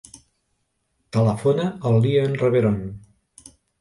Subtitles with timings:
[1.17, 2.81] Telefona al Lian Reveron.